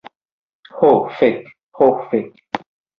[0.79, 0.89] Ho
[1.21, 1.39] fek.
[1.77, 2.63] Ho fek.